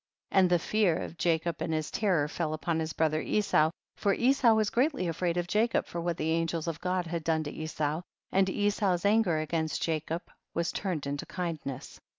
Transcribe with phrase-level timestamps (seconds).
[0.29, 0.39] 55.
[0.41, 4.55] And the fear of Jacob and his terror fell upon his brother Esau, for Esau
[4.55, 8.01] was greatly afraid of Jacob for what the angels of God had done to Esau,
[8.31, 10.23] and Esau's anger against Ja cob
[10.55, 12.01] was turned into kindness.